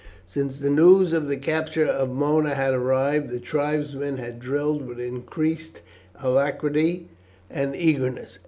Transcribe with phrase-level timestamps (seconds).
[0.25, 4.99] Since the news of the capture of Mona had arrived, the tribesmen had drilled with
[4.99, 5.81] increased
[6.19, 7.09] alacrity
[7.51, 8.39] and eagerness.